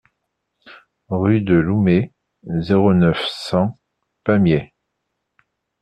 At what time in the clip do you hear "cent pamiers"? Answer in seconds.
3.27-4.73